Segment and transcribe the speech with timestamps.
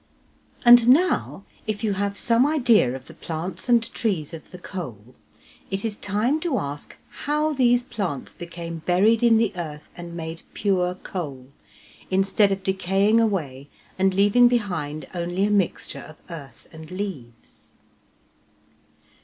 [0.65, 5.13] And now, if you have some idea of the plants and trees of the coal,
[5.69, 6.95] it is time to ask
[7.29, 11.49] how these plants became buried in the earth and made pure coal,
[12.09, 13.69] instead of decaying away
[13.99, 17.73] and leaving behind only a mixture of earth and leaves?